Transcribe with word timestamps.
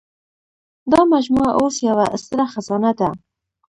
دا 0.91 1.01
مجموعه 1.13 1.51
اوس 1.59 1.75
یوه 1.87 2.05
ستره 2.23 2.45
خزانه 2.53 2.91
ده. 2.99 3.09